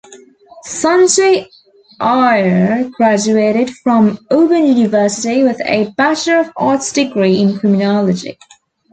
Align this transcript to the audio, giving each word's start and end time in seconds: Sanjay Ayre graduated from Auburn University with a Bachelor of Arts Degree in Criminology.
Sanjay 0.65 1.45
Ayre 2.01 2.89
graduated 2.89 3.69
from 3.69 4.17
Auburn 4.31 4.65
University 4.65 5.43
with 5.43 5.61
a 5.63 5.91
Bachelor 5.95 6.39
of 6.39 6.49
Arts 6.57 6.91
Degree 6.91 7.39
in 7.39 7.59
Criminology. 7.59 8.39